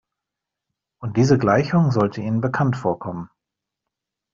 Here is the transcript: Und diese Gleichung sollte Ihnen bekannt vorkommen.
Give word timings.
Und 1.03 1.15
diese 1.15 1.37
Gleichung 1.37 1.91
sollte 1.91 2.21
Ihnen 2.21 2.41
bekannt 2.41 2.75
vorkommen. 2.75 3.29